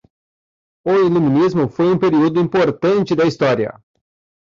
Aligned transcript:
O 0.83 0.95
iluminismo 0.95 1.67
foi 1.69 1.85
um 1.91 1.99
período 1.99 2.39
importante 2.41 3.15
da 3.15 3.25
história 3.27 3.79